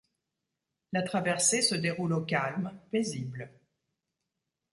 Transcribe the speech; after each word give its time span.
La 0.93 1.03
traversée 1.03 1.61
se 1.61 1.75
déroule 1.75 2.13
au 2.13 2.21
calme, 2.25 2.71
paisible. 2.89 3.51